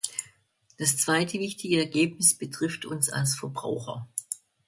[0.79, 4.07] Das zweite wichtige Ergebnis betrifft uns als Verbraucher.